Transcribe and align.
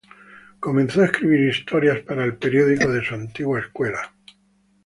Comenzó 0.59 1.01
a 1.03 1.05
escribir 1.05 1.41
historias 1.47 1.99
para 2.01 2.23
el 2.25 2.35
periódico 2.35 2.91
de 2.91 3.05
su 3.05 3.13
antigua 3.13 3.59
escuela. 3.59 4.11